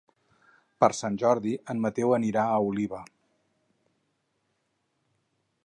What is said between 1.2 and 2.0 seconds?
Jordi en